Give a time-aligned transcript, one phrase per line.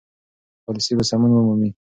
[0.65, 1.69] پالیسي به سمون ومومي.